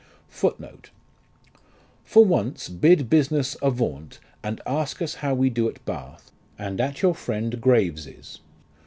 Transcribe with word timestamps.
1 0.39 0.53
1 0.53 0.79
"For 2.03 2.25
once 2.25 2.69
bid 2.69 3.07
business 3.07 3.55
avaunt, 3.61 4.19
and 4.41 4.59
ask 4.65 4.99
us 4.99 5.13
how 5.21 5.35
we 5.35 5.51
do 5.51 5.69
at 5.69 5.85
Bath, 5.85 6.31
and 6.57 6.81
at 6.81 7.03
your 7.03 7.13
friend 7.13 7.61
Graves' 7.61 8.07
s. 8.07 8.39